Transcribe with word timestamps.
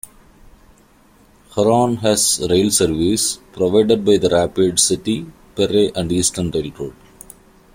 Huron 1.53 1.97
has 1.97 2.39
rail 2.49 2.71
service, 2.71 3.37
provided 3.53 4.03
by 4.03 4.17
the 4.17 4.29
Rapid 4.31 4.79
City, 4.79 5.27
Pierre 5.55 5.91
and 5.95 6.11
Eastern 6.11 6.49
Railroad. 6.49 6.95